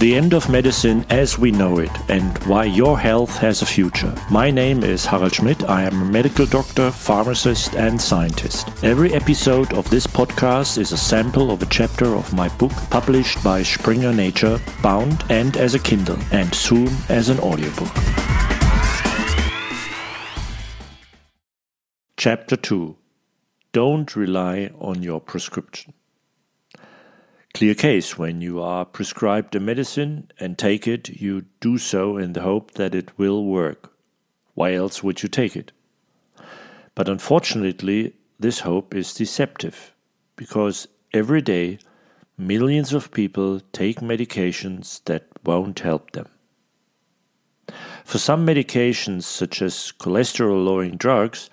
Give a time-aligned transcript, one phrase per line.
[0.00, 4.14] The end of medicine as we know it and why your health has a future.
[4.30, 5.68] My name is Harald Schmidt.
[5.68, 8.66] I am a medical doctor, pharmacist, and scientist.
[8.82, 13.44] Every episode of this podcast is a sample of a chapter of my book published
[13.44, 17.92] by Springer Nature, bound and as a Kindle, and soon as an audiobook.
[22.16, 22.96] Chapter 2
[23.72, 25.92] Don't rely on your prescription.
[27.60, 32.32] Clear case when you are prescribed a medicine and take it, you do so in
[32.32, 33.92] the hope that it will work.
[34.54, 35.70] Why else would you take it?
[36.94, 39.92] But unfortunately, this hope is deceptive
[40.36, 41.78] because every day
[42.38, 46.28] millions of people take medications that won't help them.
[48.06, 51.50] For some medications, such as cholesterol lowering drugs,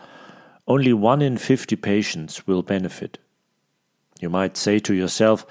[0.69, 3.17] only 1 in 50 patients will benefit.
[4.21, 5.45] You might say to yourself,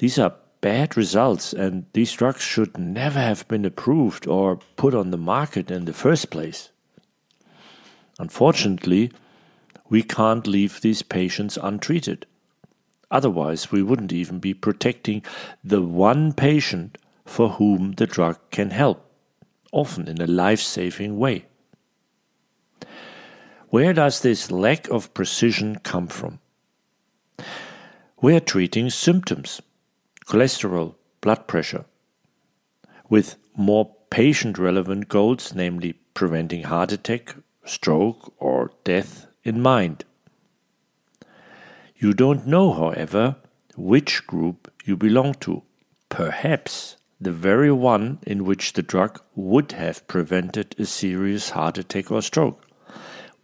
[0.00, 5.10] these are bad results, and these drugs should never have been approved or put on
[5.10, 6.70] the market in the first place.
[8.18, 9.12] Unfortunately,
[9.90, 12.24] we can't leave these patients untreated.
[13.10, 15.22] Otherwise, we wouldn't even be protecting
[15.62, 19.04] the one patient for whom the drug can help,
[19.70, 21.44] often in a life saving way.
[23.68, 26.38] Where does this lack of precision come from?
[28.22, 29.60] We're treating symptoms
[30.30, 31.84] cholesterol, blood pressure,
[33.08, 40.04] with more patient relevant goals, namely preventing heart attack, stroke, or death in mind.
[41.96, 43.36] You don't know, however,
[43.76, 45.62] which group you belong to.
[46.08, 52.10] Perhaps the very one in which the drug would have prevented a serious heart attack
[52.10, 52.66] or stroke.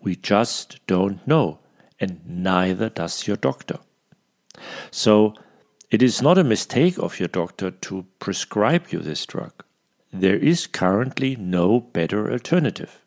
[0.01, 1.59] We just don't know,
[1.99, 3.81] and neither does your doctor.
[4.91, 5.35] So,
[5.91, 9.53] it is not a mistake of your doctor to prescribe you this drug.
[10.13, 13.03] There is currently no better alternative.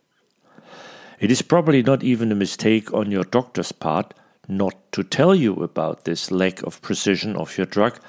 [1.19, 4.13] It is probably not even a mistake on your doctor's part
[4.47, 7.99] not to tell you about this lack of precision of your drug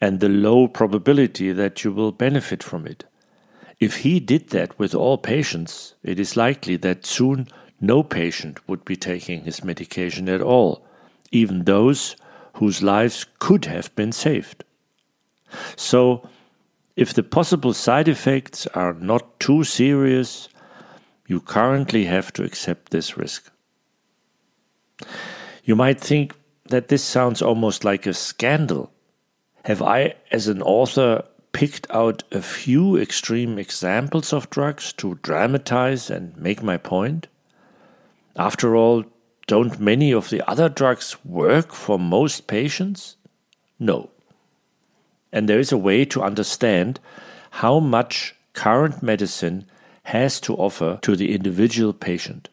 [0.00, 3.04] and the low probability that you will benefit from it.
[3.80, 7.48] If he did that with all patients, it is likely that soon
[7.80, 10.84] no patient would be taking his medication at all,
[11.32, 12.14] even those
[12.60, 14.64] whose lives could have been saved.
[15.76, 16.28] So,
[16.94, 20.50] if the possible side effects are not too serious,
[21.26, 23.50] you currently have to accept this risk.
[25.64, 26.34] You might think
[26.66, 28.92] that this sounds almost like a scandal.
[29.64, 36.10] Have I, as an author, picked out a few extreme examples of drugs to dramatize
[36.10, 37.26] and make my point?
[38.36, 39.06] After all,
[39.50, 43.16] don't many of the other drugs work for most patients?
[43.80, 44.10] No.
[45.32, 47.00] And there is a way to understand
[47.50, 49.66] how much current medicine
[50.04, 52.48] has to offer to the individual patient.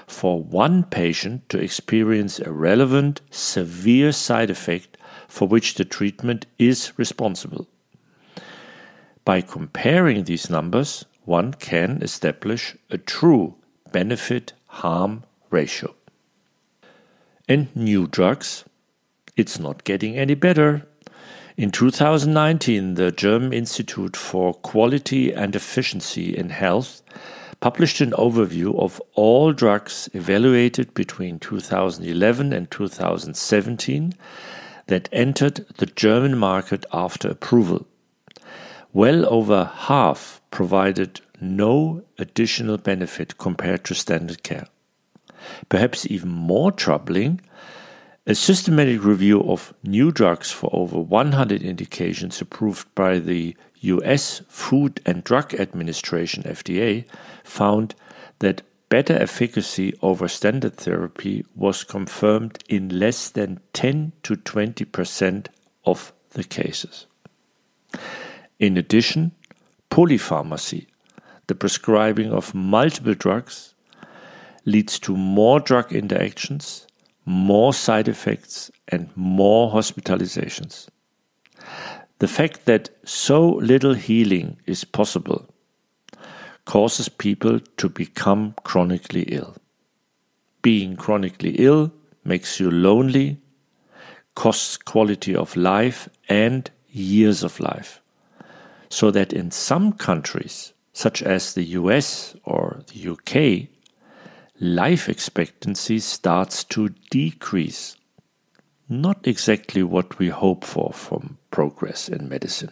[0.05, 6.93] for one patient to experience a relevant, severe side effect for which the treatment is
[6.95, 7.67] responsible.
[9.25, 13.55] By comparing these numbers, one can establish a true
[13.91, 15.96] benefit harm ratio
[17.47, 18.66] and new drugs.
[19.35, 20.88] It's not getting any better.
[21.55, 27.02] In 2019, the German Institute for Quality and Efficiency in Health
[27.59, 34.14] published an overview of all drugs evaluated between 2011 and 2017
[34.85, 37.88] that entered the German market after approval.
[38.93, 44.67] Well over half provided no additional benefit compared to standard care.
[45.70, 47.41] Perhaps even more troubling,
[48.26, 54.99] a systematic review of new drugs for over 100 indications approved by the US Food
[55.05, 57.05] and Drug Administration FDA
[57.44, 57.96] found
[58.40, 65.47] that better efficacy over standard therapy was confirmed in less than 10 to 20%
[65.85, 67.05] of the cases.
[68.59, 69.32] In addition,
[69.90, 70.88] polypharmacy,
[71.47, 73.73] the prescribing of multiple drugs,
[74.67, 76.85] leads to more drug interactions,
[77.25, 80.90] more side effects, and more hospitalizations.
[82.19, 85.47] The fact that so little healing is possible
[86.66, 89.55] causes people to become chronically ill.
[90.61, 91.93] Being chronically ill
[92.25, 93.37] makes you lonely,
[94.35, 98.02] costs quality of life and years of life.
[98.90, 103.69] So that in some countries, such as the US or the UK,
[104.59, 107.95] life expectancy starts to decrease.
[108.89, 112.71] Not exactly what we hope for from progress in medicine.